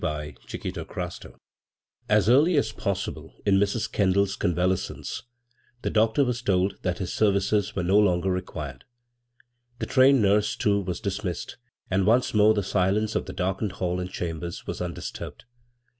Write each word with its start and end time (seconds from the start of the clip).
b, 0.03 0.07
Google 0.49 0.83
S^ 0.83 1.03
CHAPTER 1.13 1.29
VlII 1.29 1.35
AS 2.09 2.27
early 2.27 2.57
as 2.57 2.71
possible 2.71 3.35
in 3.45 3.59
Mrs. 3.59 3.91
Kendall's 3.91 4.35
convalescence 4.35 5.21
the 5.83 5.91
doctor 5.91 6.25
was 6.25 6.41
told 6.41 6.79
that 6.81 6.97
his 6.97 7.13
services 7.13 7.75
were 7.75 7.83
no 7.83 7.99
longer 7.99 8.31
re 8.31 8.41
quired. 8.41 8.85
The 9.77 9.85
trained 9.85 10.19
nurse, 10.23 10.55
too, 10.55 10.81
was 10.81 11.01
dis 11.01 11.23
missed, 11.23 11.57
and 11.91 12.07
once 12.07 12.33
more 12.33 12.55
the 12.55 12.63
silence 12.63 13.13
of 13.13 13.27
the 13.27 13.33
darkened 13.33 13.73
hall 13.73 13.99
and 13.99 14.09
chambers 14.09 14.65
was 14.65 14.81
undisturbed. 14.81 15.45